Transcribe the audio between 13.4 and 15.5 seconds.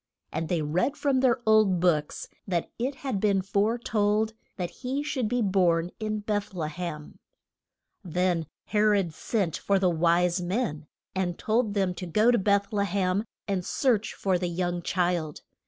and search for the young child.